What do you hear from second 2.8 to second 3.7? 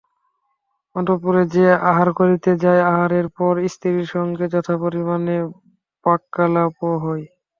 আহারের পর